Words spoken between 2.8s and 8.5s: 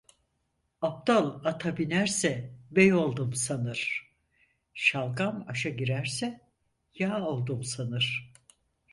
oldum sanır, şalgam aşa girerse yağ oldum sanır.